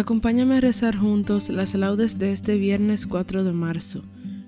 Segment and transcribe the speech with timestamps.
[0.00, 4.02] Acompáñame a rezar juntos las laudes de este viernes 4 de marzo,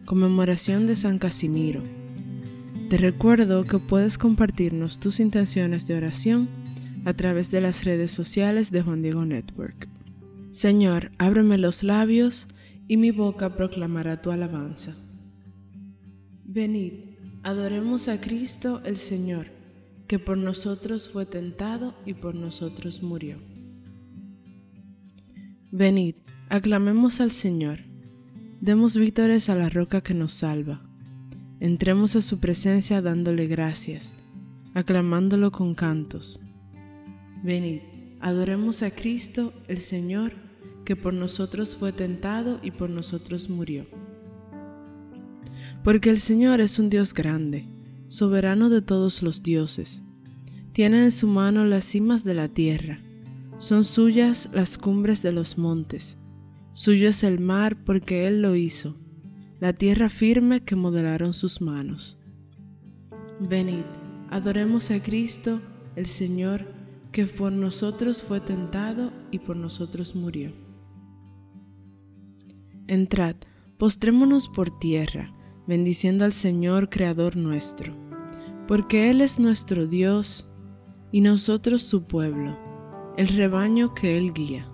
[0.06, 1.82] conmemoración de San Casimiro.
[2.88, 6.48] Te recuerdo que puedes compartirnos tus intenciones de oración
[7.04, 9.88] a través de las redes sociales de Juan Diego Network.
[10.52, 12.46] Señor, ábreme los labios
[12.88, 14.96] y mi boca proclamará tu alabanza.
[16.46, 16.94] Venid,
[17.42, 19.48] adoremos a Cristo el Señor,
[20.06, 23.51] que por nosotros fue tentado y por nosotros murió.
[25.74, 26.16] Venid,
[26.50, 27.78] aclamemos al Señor,
[28.60, 30.82] demos vítores a la roca que nos salva.
[31.60, 34.12] Entremos a su presencia dándole gracias,
[34.74, 36.40] aclamándolo con cantos.
[37.42, 37.80] Venid,
[38.20, 40.34] adoremos a Cristo, el Señor,
[40.84, 43.86] que por nosotros fue tentado y por nosotros murió.
[45.82, 47.66] Porque el Señor es un Dios grande,
[48.08, 50.02] soberano de todos los dioses.
[50.74, 53.00] Tiene en su mano las cimas de la tierra
[53.62, 56.18] son suyas las cumbres de los montes,
[56.72, 58.96] suyo es el mar porque Él lo hizo,
[59.60, 62.18] la tierra firme que modelaron sus manos.
[63.38, 63.84] Venid,
[64.30, 65.60] adoremos a Cristo,
[65.94, 66.66] el Señor,
[67.12, 70.50] que por nosotros fue tentado y por nosotros murió.
[72.88, 73.36] Entrad,
[73.78, 75.32] postrémonos por tierra,
[75.68, 77.94] bendiciendo al Señor Creador nuestro,
[78.66, 80.48] porque Él es nuestro Dios
[81.12, 82.71] y nosotros su pueblo
[83.16, 84.66] el rebaño que Él guía.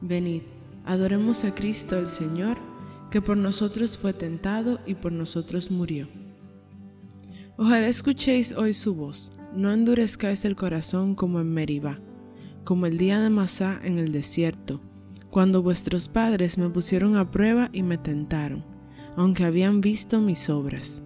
[0.00, 0.42] Venid,
[0.84, 2.56] adoremos a Cristo el Señor,
[3.10, 6.08] que por nosotros fue tentado y por nosotros murió.
[7.56, 11.98] Ojalá escuchéis hoy su voz, no endurezcáis el corazón como en Meribá,
[12.64, 14.80] como el día de Masá en el desierto,
[15.30, 18.64] cuando vuestros padres me pusieron a prueba y me tentaron,
[19.16, 21.02] aunque habían visto mis obras.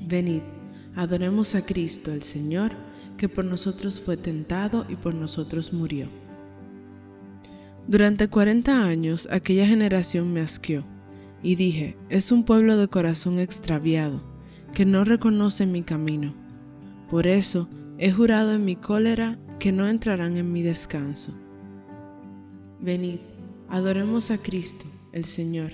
[0.00, 0.42] Venid,
[0.96, 2.72] adoremos a Cristo el Señor,
[3.18, 6.08] que por nosotros fue tentado y por nosotros murió.
[7.86, 10.84] Durante cuarenta años aquella generación me asqueó,
[11.42, 14.22] y dije, es un pueblo de corazón extraviado,
[14.72, 16.34] que no reconoce mi camino.
[17.10, 17.68] Por eso
[17.98, 21.32] he jurado en mi cólera que no entrarán en mi descanso.
[22.80, 23.20] Venid,
[23.68, 25.72] adoremos a Cristo, el Señor,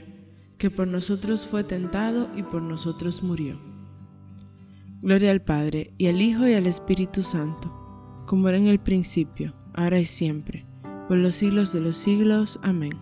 [0.59, 3.74] que por nosotros fue tentado y por nosotros murió.
[5.04, 7.70] Gloria al Padre, y al Hijo, y al Espíritu Santo,
[8.25, 10.65] como era en el principio, ahora y siempre,
[11.09, 12.59] por los siglos de los siglos.
[12.62, 12.94] Amén.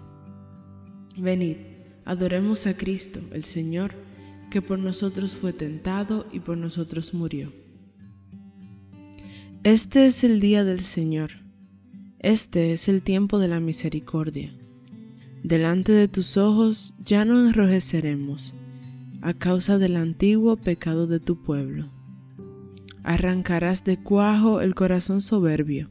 [1.17, 1.59] Venid,
[2.05, 3.95] adoremos a Cristo, el Señor,
[4.51, 7.53] que por nosotros fue tentado y por nosotros murió.
[9.63, 11.31] Este es el día del Señor,
[12.19, 14.53] este es el tiempo de la misericordia.
[15.45, 18.57] Delante de tus ojos ya no enrojeceremos
[19.23, 21.89] a causa del antiguo pecado de tu pueblo.
[23.05, 25.91] Arrancarás de cuajo el corazón soberbio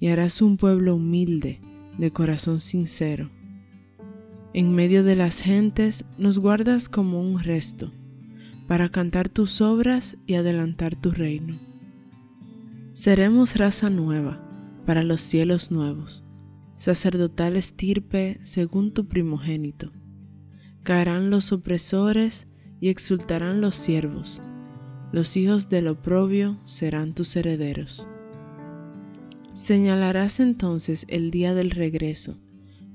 [0.00, 1.60] y harás un pueblo humilde,
[1.98, 3.30] de corazón sincero.
[4.54, 7.92] En medio de las gentes nos guardas como un resto,
[8.66, 11.58] para cantar tus obras y adelantar tu reino.
[12.92, 14.40] Seremos raza nueva
[14.86, 16.24] para los cielos nuevos,
[16.74, 19.92] sacerdotal estirpe según tu primogénito.
[20.82, 22.46] Caerán los opresores
[22.82, 24.42] y exultarán los siervos,
[25.12, 28.08] los hijos del oprobio serán tus herederos.
[29.52, 32.40] Señalarás entonces el día del regreso,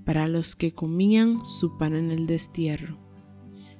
[0.03, 2.99] para los que comían su pan en el destierro.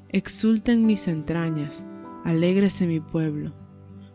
[0.07, 1.86] Exulten mis entrañas,
[2.24, 3.54] alégrese mi pueblo,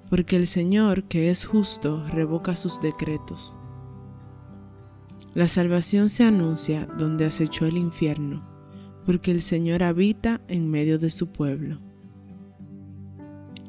[0.09, 3.59] porque el Señor, que es justo, revoca sus decretos.
[5.35, 8.52] La salvación se anuncia donde acechó el infierno,
[9.05, 11.79] porque el Señor habita en medio de su pueblo.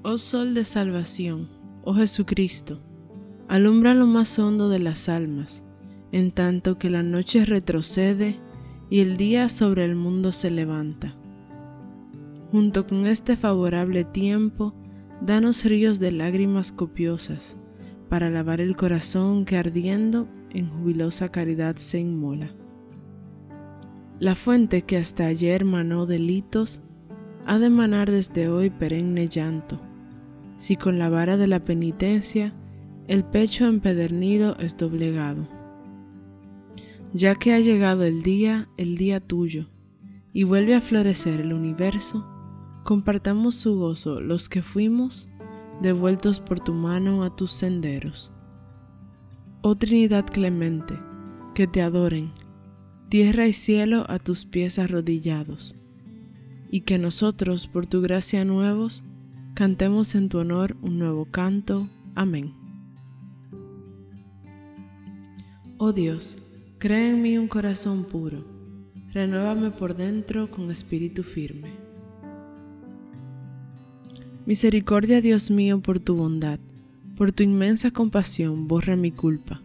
[0.03, 1.50] Oh Sol de salvación,
[1.83, 2.80] oh Jesucristo,
[3.47, 5.63] alumbra lo más hondo de las almas,
[6.12, 8.38] en tanto que la noche retrocede
[8.89, 11.15] y el día sobre el mundo se levanta.
[12.51, 14.74] Junto con este favorable tiempo,
[15.21, 17.57] danos ríos de lágrimas copiosas,
[18.09, 22.53] para lavar el corazón que ardiendo en jubilosa caridad se inmola.
[24.23, 26.81] La fuente que hasta ayer manó delitos,
[27.45, 29.81] ha de manar desde hoy perenne llanto,
[30.55, 32.53] si con la vara de la penitencia
[33.09, 35.49] el pecho empedernido es doblegado.
[37.11, 39.67] Ya que ha llegado el día, el día tuyo,
[40.31, 42.25] y vuelve a florecer el universo,
[42.85, 45.27] compartamos su gozo los que fuimos
[45.81, 48.31] devueltos por tu mano a tus senderos.
[49.63, 50.97] Oh Trinidad clemente,
[51.53, 52.31] que te adoren,
[53.09, 55.75] tierra y cielo a tus pies arrodillados,
[56.69, 59.03] y que nosotros, por tu gracia nuevos,
[59.53, 61.88] cantemos en tu honor un nuevo canto.
[62.15, 62.53] Amén.
[65.77, 66.38] Oh Dios,
[66.77, 68.45] crea en mí un corazón puro,
[69.13, 71.71] renuévame por dentro con espíritu firme.
[74.45, 76.59] Misericordia, Dios mío, por tu bondad,
[77.15, 79.62] por tu inmensa compasión, borra mi culpa.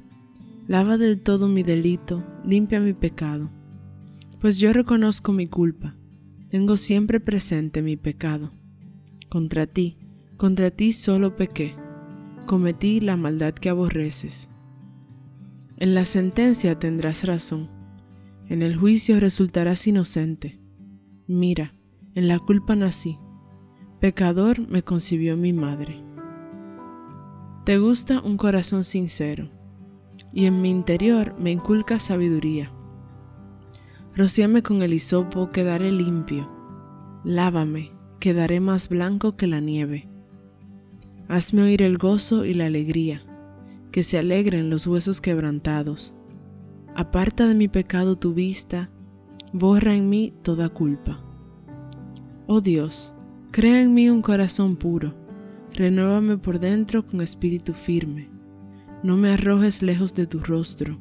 [0.69, 3.50] Lava del todo mi delito, limpia mi pecado.
[4.38, 5.97] Pues yo reconozco mi culpa,
[6.49, 8.53] tengo siempre presente mi pecado.
[9.29, 9.99] Contra ti,
[10.37, 11.75] contra ti solo pequé,
[12.47, 14.49] cometí la maldad que aborreces
[15.81, 17.70] en la sentencia tendrás razón,
[18.49, 20.61] en el juicio resultarás inocente.
[21.29, 21.73] Mira,
[22.15, 23.17] en la culpa nací,
[24.00, 26.03] pecador me concibió mi madre.
[27.65, 29.50] Te gusta un corazón sincero,
[30.32, 32.73] y en mi interior me inculca sabiduría.
[34.15, 36.50] Rocíame con el hisopo, quedaré limpio.
[37.25, 40.09] Lávame, quedaré más blanco que la nieve.
[41.29, 43.23] Hazme oír el gozo y la alegría
[43.93, 46.15] que se alegren los huesos quebrantados.
[46.94, 48.91] Aparta de mi pecado tu vista,
[49.53, 51.20] borra en mí toda culpa.
[52.47, 53.15] Oh Dios,
[53.50, 55.15] crea en mí un corazón puro,
[55.73, 58.29] renuévame por dentro con espíritu firme.
[59.03, 60.99] No me arrojes lejos de tu rostro,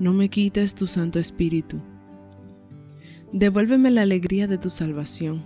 [0.00, 1.80] no me quites tu santo espíritu.
[3.32, 5.42] Devuélveme la alegría de tu salvación,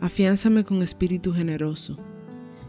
[0.00, 1.98] afiánzame con espíritu generoso.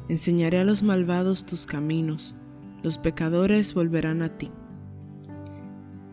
[0.09, 2.35] Enseñaré a los malvados tus caminos
[2.83, 4.51] los pecadores volverán a ti.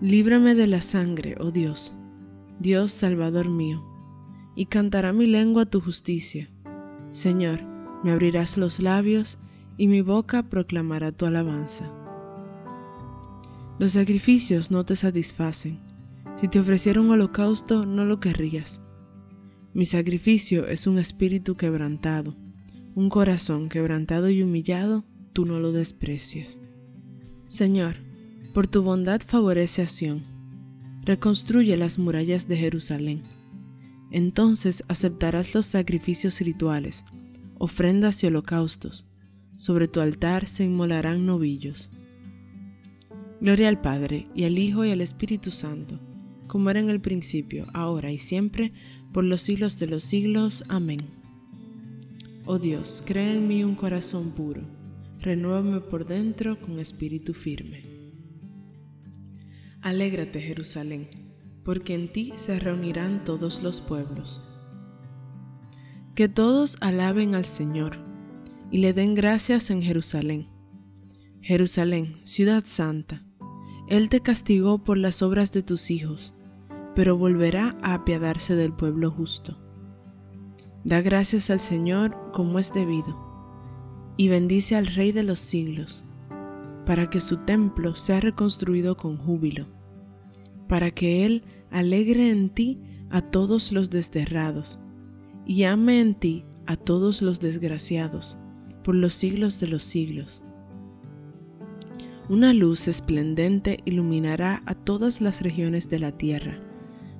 [0.00, 1.94] Líbrame de la sangre, oh Dios,
[2.58, 3.84] Dios Salvador mío,
[4.54, 6.50] y cantará mi lengua tu justicia.
[7.10, 7.62] Señor,
[8.02, 9.38] me abrirás los labios,
[9.78, 11.84] y mi boca proclamará tu alabanza.
[13.78, 15.80] Los sacrificios no te satisfacen.
[16.36, 18.80] Si te ofreciera un holocausto, no lo querrías.
[19.74, 22.34] Mi sacrificio es un espíritu quebrantado,
[22.94, 26.58] un corazón quebrantado y humillado, tú no lo desprecias.
[27.48, 27.96] Señor,
[28.54, 30.24] por tu bondad favorece a Sión,
[31.04, 33.22] reconstruye las murallas de Jerusalén.
[34.10, 37.04] Entonces aceptarás los sacrificios rituales,
[37.58, 39.06] ofrendas y holocaustos.
[39.58, 41.90] Sobre tu altar se inmolarán novillos.
[43.40, 46.00] Gloria al Padre, y al Hijo, y al Espíritu Santo,
[46.46, 48.72] como era en el principio, ahora y siempre,
[49.12, 50.64] por los siglos de los siglos.
[50.68, 51.00] Amén.
[52.44, 54.76] Oh Dios, crea en mí un corazón puro
[55.26, 57.82] renuévame por dentro con espíritu firme.
[59.80, 61.08] Alégrate, Jerusalén,
[61.64, 64.40] porque en ti se reunirán todos los pueblos.
[66.14, 67.98] Que todos alaben al Señor
[68.70, 70.48] y le den gracias en Jerusalén.
[71.40, 73.25] Jerusalén, ciudad santa,
[73.88, 76.34] Él te castigó por las obras de tus hijos,
[76.94, 79.58] pero volverá a apiadarse del pueblo justo.
[80.82, 83.26] Da gracias al Señor como es debido
[84.16, 86.04] y bendice al Rey de los siglos,
[86.84, 89.66] para que su templo sea reconstruido con júbilo,
[90.68, 94.80] para que Él alegre en ti a todos los desterrados,
[95.44, 98.38] y ame en ti a todos los desgraciados,
[98.82, 100.42] por los siglos de los siglos.
[102.28, 106.58] Una luz esplendente iluminará a todas las regiones de la tierra.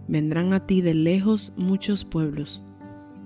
[0.08, 2.64] Vendrán a ti de lejos muchos pueblos,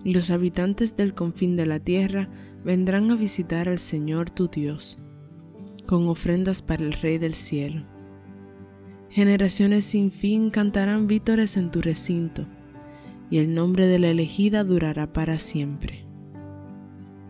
[0.05, 2.29] los habitantes del confín de la tierra
[2.65, 4.99] vendrán a visitar al Señor tu Dios,
[5.87, 7.83] con ofrendas para el Rey del cielo.
[9.11, 12.47] Generaciones sin fin cantarán vítores en tu recinto,
[13.29, 16.07] y el nombre de la elegida durará para siempre.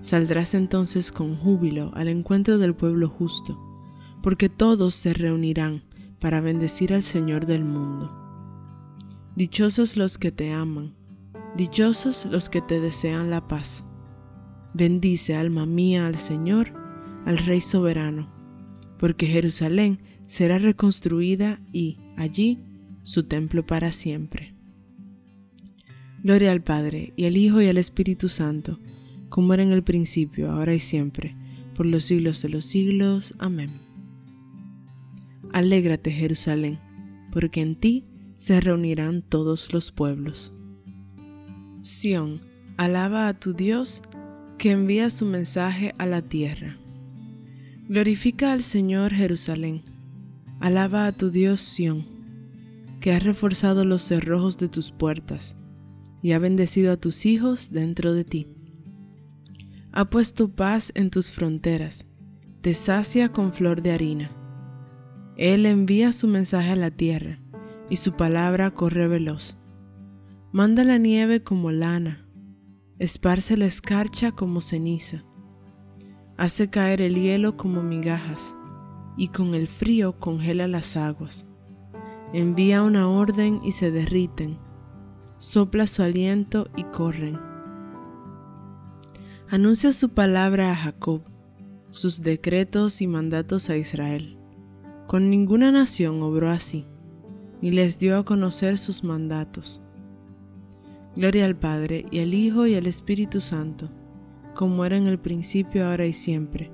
[0.01, 3.59] Saldrás entonces con júbilo al encuentro del pueblo justo,
[4.23, 5.83] porque todos se reunirán
[6.19, 8.11] para bendecir al Señor del mundo.
[9.37, 10.95] Dichosos los que te aman,
[11.57, 13.85] dichosos los que te desean la paz.
[14.75, 16.73] Bendice, alma mía, al Señor,
[17.25, 18.31] al Rey soberano,
[18.99, 22.59] porque Jerusalén será reconstruida y allí
[23.03, 24.55] su templo para siempre.
[26.23, 28.79] Gloria al Padre, y al Hijo, y al Espíritu Santo,
[29.31, 31.35] como era en el principio, ahora y siempre,
[31.75, 33.35] por los siglos de los siglos.
[33.39, 33.90] Amén.
[35.53, 36.79] Alégrate, Jerusalén,
[37.33, 38.05] porque en ti
[38.39, 40.53] se reunirán todos los pueblos.
[41.83, 42.41] Sión,
[42.77, 44.03] alaba a tu Dios
[44.59, 46.77] que envía su mensaje a la tierra.
[47.89, 49.83] Glorifica al Señor Jerusalén
[50.61, 52.05] Alaba a tu Dios Sión,
[53.01, 55.57] que ha reforzado los cerrojos de tus puertas
[56.21, 58.47] y ha bendecido a tus hijos dentro de ti.
[59.91, 62.07] Ha puesto paz en tus fronteras,
[62.61, 64.31] te sacia con flor de harina.
[65.41, 67.39] Él envía su mensaje a la tierra
[67.89, 69.57] y su palabra corre veloz.
[70.53, 72.29] Manda la nieve como lana,
[72.99, 75.25] esparce la escarcha como ceniza,
[76.37, 78.55] hace caer el hielo como migajas
[79.17, 81.47] y con el frío congela las aguas.
[82.35, 84.59] Envía una orden y se derriten,
[85.39, 87.41] sopla su aliento y corren.
[89.49, 91.23] Anuncia su palabra a Jacob,
[91.89, 94.37] sus decretos y mandatos a Israel.
[95.11, 96.87] Con ninguna nación obró así,
[97.61, 99.83] ni les dio a conocer sus mandatos.
[101.17, 103.91] Gloria al Padre, y al Hijo, y al Espíritu Santo,
[104.55, 106.71] como era en el principio, ahora y siempre,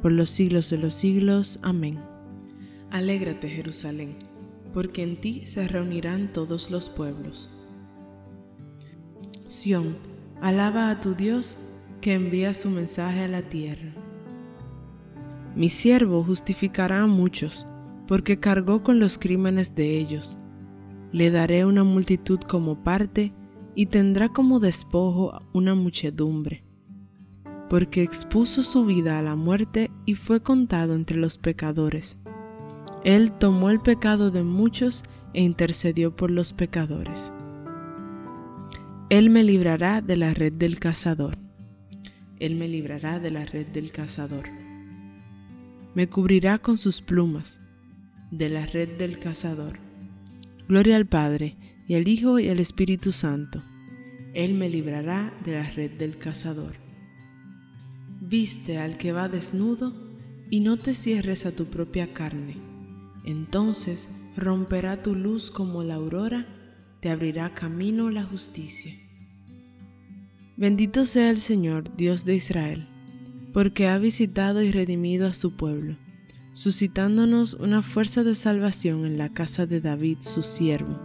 [0.00, 1.58] por los siglos de los siglos.
[1.60, 1.98] Amén.
[2.92, 4.14] Alégrate, Jerusalén,
[4.72, 7.50] porque en ti se reunirán todos los pueblos.
[9.48, 9.96] Sión,
[10.40, 11.58] alaba a tu Dios
[12.00, 13.92] que envía su mensaje a la tierra.
[15.56, 17.66] Mi siervo justificará a muchos,
[18.06, 20.38] porque cargó con los crímenes de ellos.
[21.12, 23.32] Le daré una multitud como parte,
[23.74, 26.62] y tendrá como despojo una muchedumbre
[27.72, 32.18] porque expuso su vida a la muerte y fue contado entre los pecadores.
[33.02, 37.32] Él tomó el pecado de muchos e intercedió por los pecadores.
[39.08, 41.38] Él me librará de la red del cazador.
[42.40, 44.50] Él me librará de la red del cazador.
[45.94, 47.61] Me cubrirá con sus plumas
[48.32, 49.78] de la red del cazador.
[50.66, 53.62] Gloria al Padre, y al Hijo, y al Espíritu Santo.
[54.34, 56.72] Él me librará de la red del cazador.
[58.20, 59.92] Viste al que va desnudo
[60.50, 62.56] y no te cierres a tu propia carne.
[63.26, 66.46] Entonces romperá tu luz como la aurora,
[67.00, 68.94] te abrirá camino la justicia.
[70.56, 72.88] Bendito sea el Señor, Dios de Israel,
[73.52, 75.96] porque ha visitado y redimido a su pueblo,
[76.52, 80.98] suscitándonos una fuerza de salvación en la casa de David, su siervo,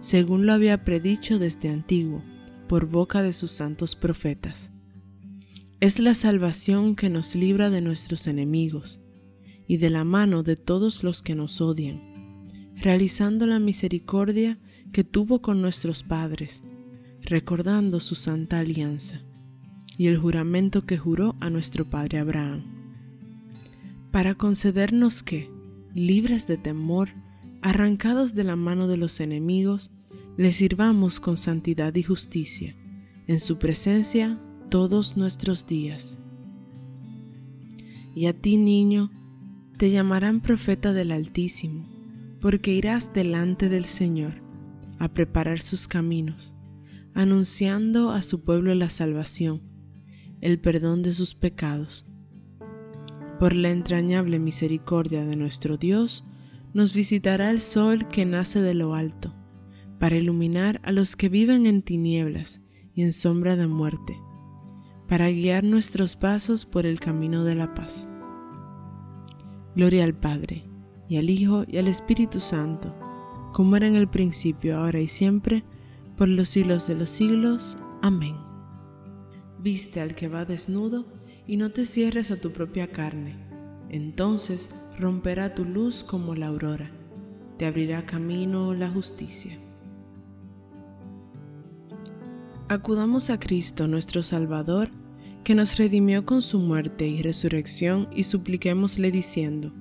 [0.00, 2.22] según lo había predicho desde antiguo,
[2.68, 4.70] por boca de sus santos profetas.
[5.80, 9.00] Es la salvación que nos libra de nuestros enemigos
[9.66, 12.00] y de la mano de todos los que nos odian,
[12.76, 14.58] realizando la misericordia
[14.92, 16.62] que tuvo con nuestros padres,
[17.22, 19.22] recordando su santa alianza
[19.98, 22.75] y el juramento que juró a nuestro padre Abraham,
[24.16, 25.50] para concedernos que,
[25.92, 27.10] libres de temor,
[27.60, 29.90] arrancados de la mano de los enemigos,
[30.38, 32.74] le sirvamos con santidad y justicia,
[33.26, 36.18] en su presencia todos nuestros días.
[38.14, 39.10] Y a ti, niño,
[39.76, 41.86] te llamarán profeta del Altísimo,
[42.40, 44.40] porque irás delante del Señor
[44.98, 46.54] a preparar sus caminos,
[47.12, 49.60] anunciando a su pueblo la salvación,
[50.40, 52.06] el perdón de sus pecados.
[53.38, 56.24] Por la entrañable misericordia de nuestro Dios,
[56.72, 59.34] nos visitará el sol que nace de lo alto,
[59.98, 62.60] para iluminar a los que viven en tinieblas
[62.94, 64.16] y en sombra de muerte
[65.08, 68.10] para guiar nuestros pasos por el camino de la paz.
[69.74, 70.64] Gloria al Padre,
[71.08, 72.94] y al Hijo, y al Espíritu Santo,
[73.52, 75.64] como era en el principio, ahora y siempre,
[76.16, 77.76] por los siglos de los siglos.
[78.02, 78.36] Amén.
[79.60, 81.06] Viste al que va desnudo,
[81.46, 83.36] y no te cierres a tu propia carne.
[83.88, 86.90] Entonces romperá tu luz como la aurora,
[87.56, 89.58] te abrirá camino la justicia.
[92.68, 94.90] Acudamos a Cristo nuestro Salvador,
[95.44, 99.72] que nos redimió con su muerte y resurrección, y supliquémosle diciendo,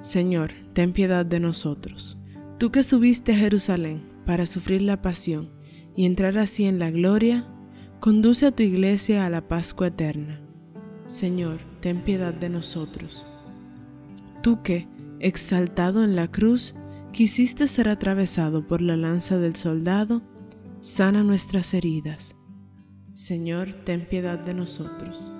[0.00, 2.18] Señor, ten piedad de nosotros.
[2.58, 5.50] Tú que subiste a Jerusalén para sufrir la pasión
[5.96, 7.48] y entrar así en la gloria,
[7.98, 10.40] conduce a tu iglesia a la Pascua eterna.
[11.10, 13.26] Señor, ten piedad de nosotros.
[14.44, 14.86] Tú que,
[15.18, 16.76] exaltado en la cruz,
[17.12, 20.22] quisiste ser atravesado por la lanza del soldado,
[20.78, 22.36] sana nuestras heridas.
[23.12, 25.32] Señor, ten piedad de nosotros.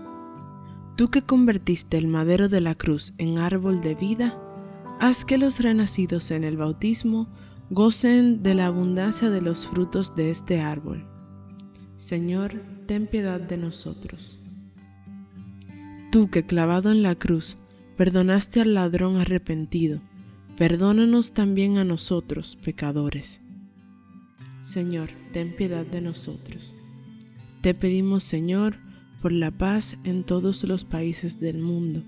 [0.97, 4.37] Tú que convertiste el madero de la cruz en árbol de vida,
[4.99, 7.29] haz que los renacidos en el bautismo
[7.71, 11.07] gocen de la abundancia de los frutos de este árbol.
[11.95, 14.40] Señor, ten piedad de nosotros.
[16.11, 17.57] Tú que clavado en la cruz
[17.97, 20.00] perdonaste al ladrón arrepentido,
[20.59, 23.40] perdónanos también a nosotros, pecadores.
[24.61, 26.75] Señor, ten piedad de nosotros.
[27.61, 28.79] Te pedimos, Señor,
[29.23, 32.02] por la paz en todos los países del mundo,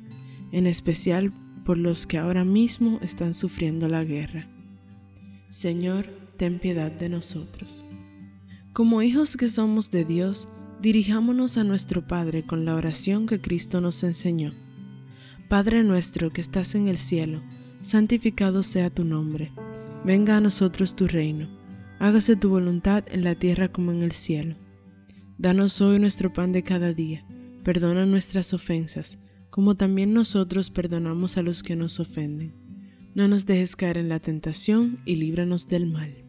[0.51, 1.33] en especial
[1.65, 4.49] por los que ahora mismo están sufriendo la guerra.
[5.49, 6.07] Señor,
[6.39, 7.85] ten piedad de nosotros.
[8.73, 10.49] Como hijos que somos de Dios,
[10.83, 14.53] dirijámonos a nuestro Padre con la oración que Cristo nos enseñó.
[15.49, 17.43] Padre nuestro que estás en el cielo,
[17.81, 19.53] santificado sea tu nombre.
[20.05, 21.49] Venga a nosotros tu reino.
[21.99, 24.57] Hágase tu voluntad en la tierra como en el cielo.
[25.39, 27.25] Danos hoy nuestro pan de cada día.
[27.63, 29.19] Perdona nuestras ofensas
[29.53, 32.55] como también nosotros perdonamos a los que nos ofenden.
[33.15, 36.25] No nos dejes caer en la tentación y líbranos del mal.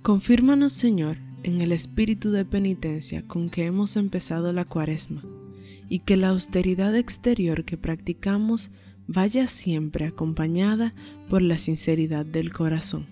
[0.00, 5.22] Confírmanos, Señor, en el espíritu de penitencia con que hemos empezado la cuaresma,
[5.88, 8.70] y que la austeridad exterior que practicamos
[9.06, 10.94] vaya siempre acompañada
[11.28, 13.06] por la sinceridad del corazón.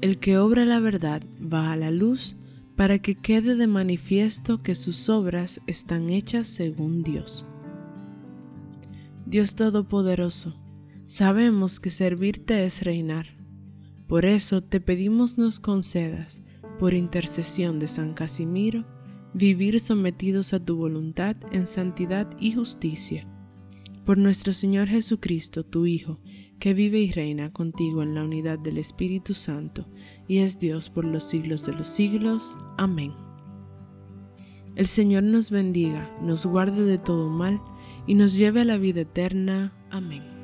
[0.00, 2.36] El que obra la verdad va a la luz
[2.76, 7.44] para que quede de manifiesto que sus obras están hechas según Dios.
[9.26, 10.56] Dios Todopoderoso,
[11.04, 13.39] sabemos que servirte es reinar.
[14.10, 16.42] Por eso te pedimos nos concedas,
[16.80, 18.84] por intercesión de San Casimiro,
[19.34, 23.28] vivir sometidos a tu voluntad en santidad y justicia.
[24.04, 26.18] Por nuestro Señor Jesucristo, tu Hijo,
[26.58, 29.86] que vive y reina contigo en la unidad del Espíritu Santo,
[30.26, 32.58] y es Dios por los siglos de los siglos.
[32.78, 33.12] Amén.
[34.74, 37.60] El Señor nos bendiga, nos guarde de todo mal,
[38.08, 39.72] y nos lleve a la vida eterna.
[39.88, 40.39] Amén.